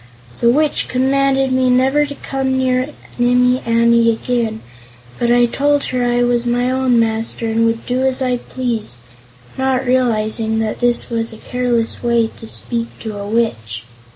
The 0.39 0.49
Witch 0.49 0.87
commanded 0.87 1.51
me 1.51 1.69
never 1.69 2.07
to 2.07 2.15
come 2.15 2.57
near 2.57 2.89
Nimmie 3.19 3.61
Amee 3.67 4.11
again, 4.11 4.61
but 5.19 5.31
I 5.31 5.45
told 5.45 5.83
her 5.93 6.03
I 6.03 6.23
was 6.23 6.43
my 6.43 6.71
own 6.71 6.99
master 6.99 7.45
and 7.47 7.67
would 7.67 7.85
do 7.85 8.01
as 8.01 8.19
I 8.19 8.37
pleased, 8.37 8.95
not 9.59 9.85
realizing 9.85 10.57
that 10.57 10.79
this 10.79 11.11
was 11.11 11.33
a 11.33 11.37
careless 11.37 12.01
way 12.01 12.31
to 12.39 12.47
speak 12.47 12.87
to 13.01 13.15
a 13.15 13.27
Witch. 13.29 13.83